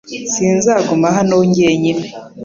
Sinzaguma 0.33 1.07
hano 1.17 1.35
jyenyine. 1.55 2.05